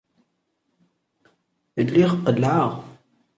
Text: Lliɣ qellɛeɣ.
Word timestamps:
Lliɣ 1.85 2.11
qellɛeɣ. 2.23 2.69